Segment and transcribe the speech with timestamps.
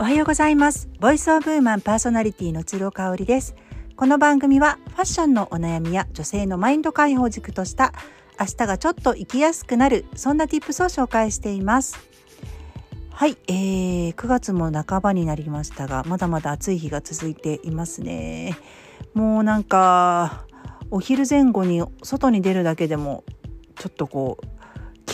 [0.00, 0.88] おはようございます。
[0.98, 3.54] ボイスオブウーマンパーソナリティの鶴香織です。
[3.94, 7.92] この番組はファッションのお悩みや女性のマインド解放軸とした
[8.40, 11.96] 明日がちょっと生きやすくなるそんな tips を紹介しています。
[13.12, 18.58] はい、えー、9月も半ばになりましたがまだまだ暑い日が続いていますね。
[19.14, 20.44] もうなんか
[20.90, 23.22] お昼前後に外に出るだけでも
[23.76, 24.46] ちょっとこう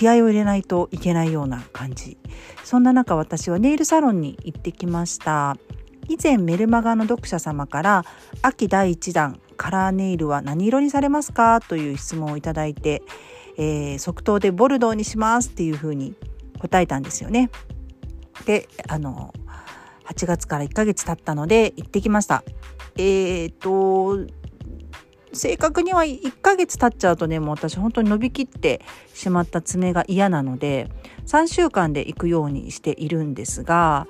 [0.00, 2.16] 気合を入れないといけないような感じ。
[2.64, 5.58] そんな中私はネイルサロンに行ってきました。
[6.08, 8.06] 以前メルマガの読者様から
[8.40, 11.60] 秋第1弾カラーネイルは何色にされますか？
[11.60, 13.02] という質問をいただいて、
[13.58, 16.14] えー、即答でボルドーにしますっていうふうに
[16.60, 17.50] 答えたんですよね。
[18.46, 19.34] であの
[20.06, 22.42] 8月から1ヶ月経ったので行ってきました。
[22.96, 24.16] えっ、と
[25.32, 28.80] 正確には1ヶ月経っちゃうとねもう私本当に伸びきって
[29.14, 30.90] しまった爪が嫌なので
[31.26, 34.08] 3週間で行くようにしているんですが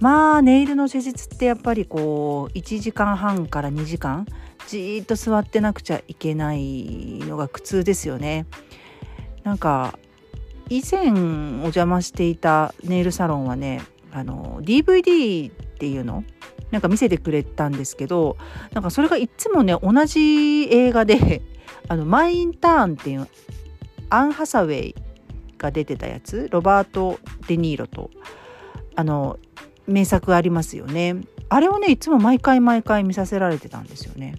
[0.00, 4.26] まあネイルの施術ってやっぱりこう1時間半から2時間
[4.66, 8.46] じーっと座ってなくちゃいけないのが苦痛ですよね。
[9.42, 9.98] なんか
[10.68, 16.24] 以前お邪魔していたネイルサロンはねあの DVD っていうの？
[16.70, 18.36] なんか見せてくれたんですけど
[18.72, 21.42] なんかそれがいつもね同じ映画で
[21.88, 23.28] あのマイ・インターンっていう
[24.10, 24.94] アン・ハサウェイ
[25.58, 27.18] が出てたやつロバート・
[27.48, 28.10] デ・ニーロと
[28.94, 29.38] あの
[29.86, 31.16] 名作ありますよね
[31.48, 34.36] あれをねいつも毎回毎回見させられてたんですよね。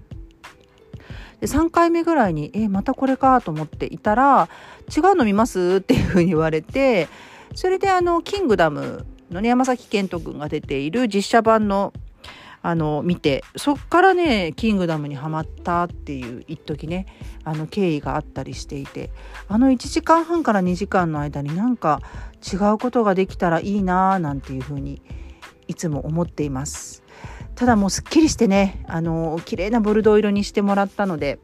[1.42, 4.48] で3回目ぐらいに「えまたこれか」と思っていたら
[4.95, 7.08] 「違うの見ます?」っていうふうに言われて
[7.56, 11.94] それであの「キングダム」のね山崎賢人君が出ている実写版の
[12.64, 17.08] あの見てそっからね「キングダム」にはまったっていう一時ね
[17.44, 19.09] あの経緯があったりしていて
[19.48, 22.02] あの1時間半から2時間の間になんか
[22.42, 25.02] 違うことができたらいいなーなんていうふうに
[25.67, 27.04] いつも思っています。
[27.56, 31.39] ただもうすっきりしてねあの綺麗なボルドー色にしてもらったので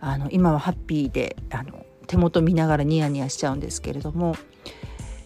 [0.00, 4.34] あの今はハッピーであの手元見ながらニヤニヤしちゃうんですけれども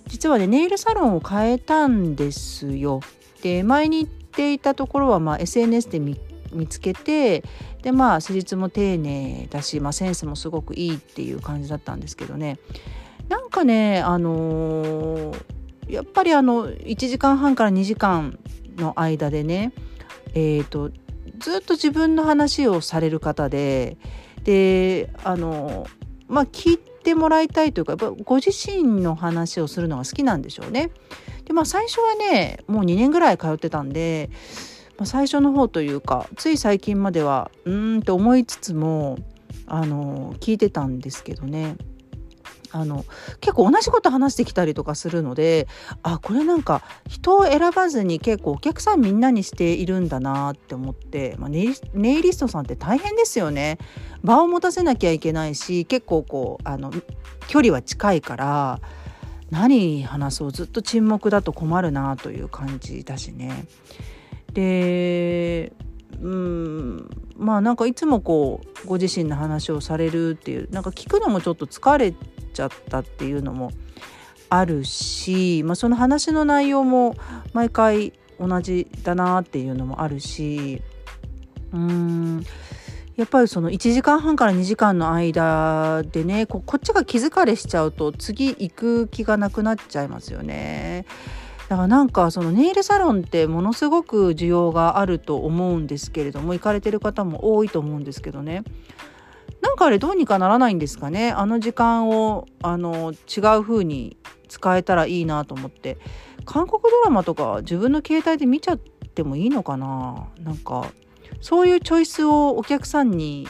[0.07, 3.01] 実はねネイルサロンを変えたんですよ。
[3.43, 6.19] で前にっていたところは、まあ、SNS で見
[6.69, 7.45] つけて
[7.83, 12.59] でまあ施術も丁寧だし、まあ、センスもすごくいいっていう感じだったんですけどね
[13.29, 15.43] なんかねあのー、
[15.89, 18.39] やっぱりあの1時間半から2時間
[18.77, 19.73] の間でね
[20.35, 20.91] えーと、
[21.39, 23.97] ずっと自分の話をされる方で
[24.45, 25.87] であの
[26.27, 30.91] まあ聞いてもらいたいというかご自身の話をするのが好きなんでしょうね。
[31.45, 34.31] でまあ最初はねもう2年ぐらい通ってたんで、
[34.99, 39.19] まあ、最初の方というかつい最近まではうーんって思いつつも
[39.67, 41.77] あの聞いてたんですけどね
[42.73, 43.05] あの
[43.41, 45.69] 結構同じこと話してきたりとかするので
[46.03, 53.79] あこれなんか人を選ばずに結構お客さんみんなにしているんだなって思って、まあ、ネイリストさんって大変ですよね。
[54.23, 56.93] 場を持たせなきゃいけないし結構こうあの
[57.49, 58.81] 距離は近いから
[59.53, 63.67] 何話そうずっと沈黙だと困るなという感じだしね。
[64.55, 65.73] で
[66.23, 72.15] うんまあなんかいつもこうご自身の話をされるっていうなんか聞くのもちょっと疲れ
[72.55, 73.73] ちゃったっていうのも
[74.49, 77.15] あるし、まあ、その話の内容も
[77.53, 80.81] 毎回同じだなっていうのもあるし
[81.73, 82.45] うーん
[83.17, 91.05] やっぱりその1時間半から2時間の間でねこっちが気疲れしちゃうと次行く気がなくなっちゃいますよね。
[91.69, 98.65] だからなんかそのネイルサロンってものすごく需要があると思うんですけれども行かれてる方も多いと思うんですけどね。
[99.61, 101.33] なんかあれどうにかならないんですかね？
[101.33, 104.17] あの時間をあの違う風に
[104.49, 105.99] 使えたらいいなと思って。
[106.45, 110.29] 韓国ドラマとか自分の携帯で見ちゃってもいいのかな？
[110.41, 110.87] なんか
[111.43, 113.47] そういうチョイスをお客さんに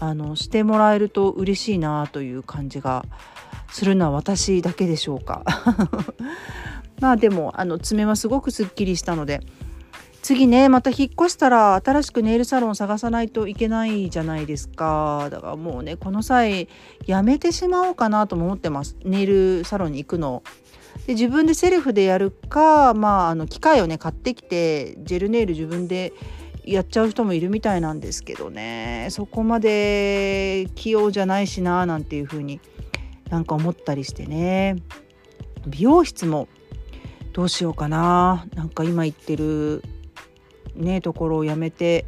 [0.00, 3.04] あのしてもらえると嬉しいなという感じが
[3.70, 5.44] するのは私だけでしょうか。
[7.00, 9.40] まあでもあの爪はすごくすっきりしたので
[10.20, 16.68] 次ねまた引っ越したら新しくネイルサロン探さないといけないじゃないですかだからもうねこの際
[17.06, 20.42] やめてしまおうかなとも思ってますネイルサロンに行くの。
[21.06, 26.12] で自分でセルフでやるかまああの機械をね買ってきてジェルネイル自分で
[26.72, 29.08] やっちゃう人もいるみたいなんですけどね。
[29.10, 32.60] そこまで器用じゃないしななんていう風に
[33.30, 34.76] なんか思ったりしてね。
[35.66, 36.48] 美容室も
[37.32, 38.46] どうしようかな。
[38.54, 39.82] なんか今言ってる
[40.78, 42.06] ねところをやめて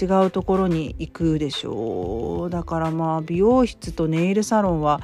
[0.00, 5.00] 違うところに行くでしょうだからまあ美容室とネイルサロンは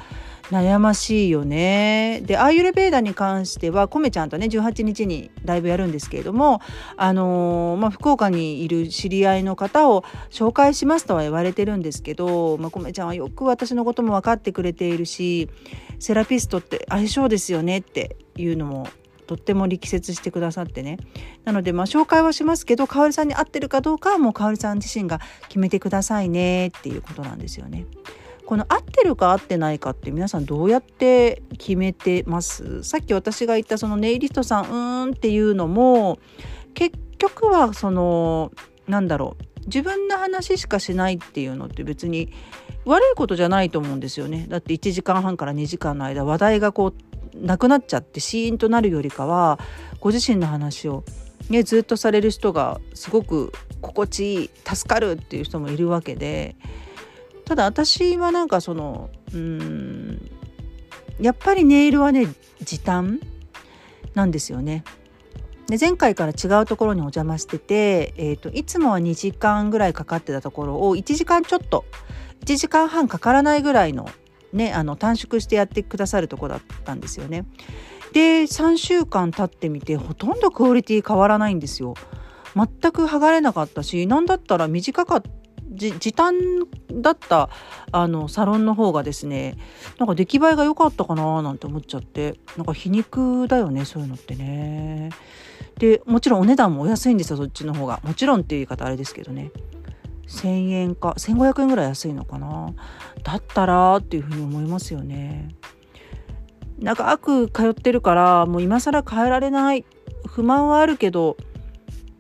[0.51, 2.23] 悩ましいよね。
[2.25, 6.61] で、アーユルベーダに関しては、コメちゃんとね、18日にライブやるんですけれども、
[6.97, 15.51] あのー、まあ、福岡にいる知り合いの方を紹介しますとは言われてるんですけど、まあ、コメちゃんはよく私のことも分かってくれているし、
[15.99, 18.87] セラピストって相性ですよねっていうのも
[19.27, 20.99] とっても力説してくださってね。
[21.45, 27.87] なのでまあ紹介はしますけど香織さんに合ってるかどうかはもう香織さん自身が決めてくださいねっていうことなんですよね。
[28.47, 32.85] この合ってるか合ってないかって皆さんどうやって決めてます？
[32.85, 36.21] さっき私が言ったそのネイリストさんうーんっていうのも
[36.75, 38.53] 結局はその
[38.87, 42.33] なんだろう自分の話しかしないっていうのって別に
[42.85, 44.47] 悪いことじゃないと思うんですよね。
[44.49, 49.59] だって1時間半から2時間の間話題がこうなくなっちゃってシーンとなるよりかは
[50.01, 51.05] ご自身の話を、
[51.51, 56.57] ね、ずっとされる人がすごく心地いい助かるっていう人もいるわけで
[57.45, 60.31] ただ私はなんかそのうん
[61.21, 62.27] やっぱりネイルはね
[62.63, 63.21] 時短
[64.15, 64.85] なんですよね。
[65.69, 71.85] で前回から違うところにお邪魔してて、えーと、いつもは2時間ぐらいかかってたところを1時間ちょっと
[72.45, 74.09] 1時間半かからないぐらいの,、
[74.53, 77.47] ね、あの短縮してやってくださるとこだったんですよね。
[78.13, 81.95] で3週間経ってみてほとんどクオリティ変わらないんですよ。
[82.55, 85.31] 全く剥がれなかったし何だったら短かった
[85.77, 86.35] 時短
[86.91, 87.51] だった
[87.93, 89.57] あのサロンの方がですね
[89.99, 95.11] なんか出来栄えが良かったかななんて思っちゃってなんか皮肉だよねそういうのってね。
[95.79, 99.51] でもちろんお値段もお安いんですよそっちの方がもちろんっていう言い方あれですけどね
[100.27, 102.75] 1,000円か1,500円ぐらい安いのかな。
[103.23, 105.49] だったらっていうふうに思いますよね。
[106.79, 109.85] 長く通ってるからもう今更変えられない。
[110.27, 111.37] 不満はあるけど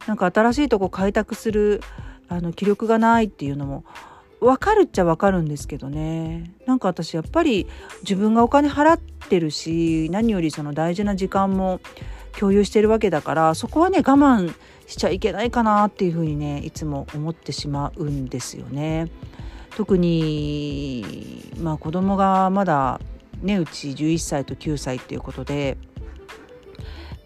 [0.06, 1.82] なんか新しいとこ開拓する
[2.28, 3.84] あの気力がないっていうのも
[4.40, 6.52] 分かるっちゃ分かるんですけどね。
[6.66, 7.66] なんか私やっぱり
[8.02, 11.80] 自分がお金払ってるし何よりその大事な時間も
[12.38, 14.54] 共有してるわけだからそこはね我慢
[14.86, 19.10] しちゃいけないかなっていうふうにねいつも思ってしまうんですよね。
[19.76, 23.00] 特にまあ子供がまだ
[23.42, 25.76] ねうち11歳と9歳っていうことで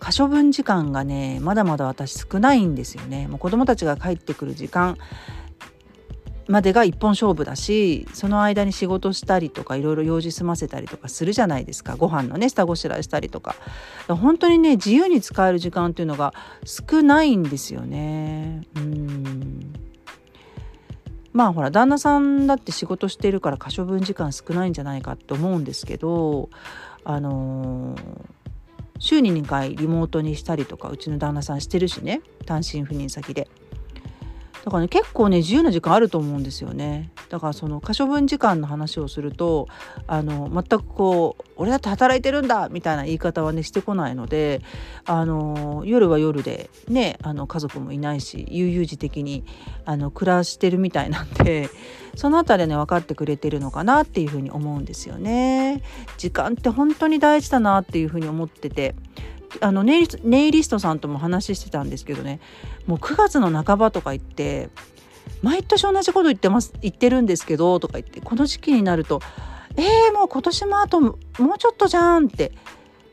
[0.01, 4.97] 可処分時間がねまだまだ私少ないんですよねもう子供たちが帰ってくる時間
[6.51, 11.95] までが一本勝負だしその間に仕事したりとかいろいろ用事済ませたりとかするじゃないですか。
[11.97, 13.55] ご飯のね下ごしらえしたりとか。
[14.09, 18.63] 本当にね自由に使える時間っていうのが少ないんですよね。
[18.77, 19.73] うん。
[21.33, 26.51] まあほら旦那さんだって仕事してるから可処分時間少ないんじゃないかって思うんですけど
[27.05, 28.41] あのー
[29.03, 33.49] 週に2回リモートにしたりとかうちの旦那さんしてるしね単身赴任先で。
[34.65, 39.69] だからね結構ね自由な時間あると思うんですよねだからその可処分時間の話をすると
[40.07, 44.61] あの全くこう俺だって働いてるんだみたいな言い方はねしてこないので
[45.07, 49.45] あの夜は夜でねあの家族もいないし悠々自適に
[49.85, 51.71] あの暮らしてるみたいなんで
[52.17, 55.83] その辺りね分かってくれてるのかなっていうふうに思うんですよね。
[56.19, 58.95] 時間って本当に大事だなっていうふうに思ってて
[59.61, 62.41] あのネイネイリストさんとも話してたんですけどね
[62.87, 64.71] もう9月の半ばとか言って
[65.43, 69.21] 毎年同じこと言ってます言ってるんですけどとか言ってこの時期になると
[69.77, 71.17] えー、もう今年もあともう
[71.59, 72.53] ちょっとじゃんって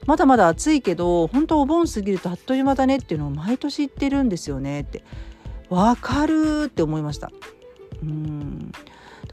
[0.05, 5.03] まだまだ暑いけど本当お盆過ぎるとあっという間だねっていうのを毎年言ってるんですよねって
[5.69, 7.29] わかるって思いました。
[8.01, 8.71] うん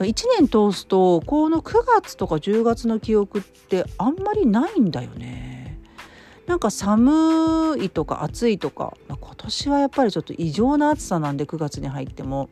[0.00, 5.54] 1年通すとこの9月とか10月の記憶ってあんまりないんだよね。
[6.47, 12.51] なんか寒いとか暑いとか、今年はやっぱりちょっと異常な暑さなんで9月に入っても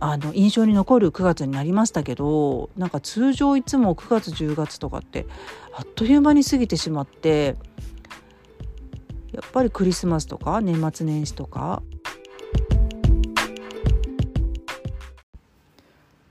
[0.00, 5.26] あの印象に残る9月になりましたけどなんか通常いつも9月10月とかって
[5.72, 7.56] あっという間に過ぎてしまって
[9.32, 11.82] やっぱりクリスマスとか年末年始とか。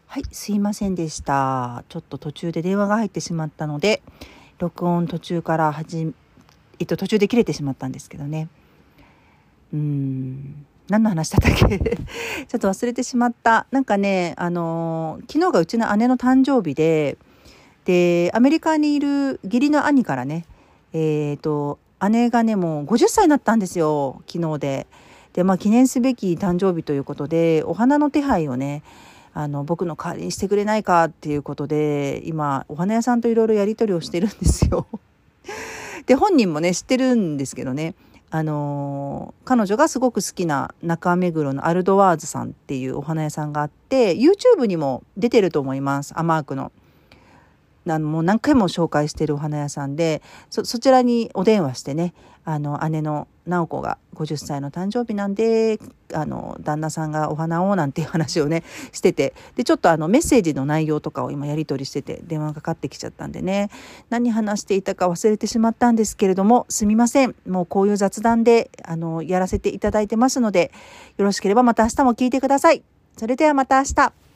[0.07, 1.83] はいすいませんでした。
[1.89, 4.01] ちょっと途中で電話が入ってしまったので
[4.57, 6.11] 録音途中から始
[6.79, 8.47] えっと、途中で切れてしまったんですけどね
[9.73, 11.77] うん何の話だったっけ？
[11.77, 17.17] ちょっと忘れてしまったなんかねあの昨日がうちの姉の誕生日で
[17.85, 20.45] でアメリカにいる義理の兄からね
[20.93, 21.79] えっ、ー、と
[22.09, 24.87] 姉がねもう50歳になったんですよ昨日で。
[25.33, 28.81] でまあ記念すべき誕生日ということでお花の手配をね
[29.35, 34.87] あの僕の代わりにしてくれないかっていうことで今お花屋さんといろいろやり取りをしてるんですよ。
[36.07, 37.93] で本人もね知ってるんですけどね
[38.29, 46.71] あのー、彼女がすごく好きな中目黒のアルドワーズさんっていうお花屋さんがあって YouTube にも出てると思いますアマークの。
[47.89, 52.13] あのもう何回も紹介してるお花屋さんでそちらにお電話してね
[52.43, 55.79] あの姉の直子が50歳の誕生日なんで
[56.13, 58.63] あの旦那さんがお花をなんていう話をね
[58.93, 63.69] しててでちょっとあのメッセージの内容とかを今やり取りしてて電話がかかってきちゃったんでね
[64.09, 70.71] 何話していたか忘れてしまったんですけれどもすみませんもうこういう雑談であのやらせていただいてますので
[71.17, 72.81] よろしければまた明日も聞いてください。
[73.17, 74.26] それではまた明日。